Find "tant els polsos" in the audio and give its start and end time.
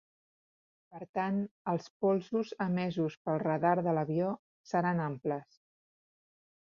1.17-2.53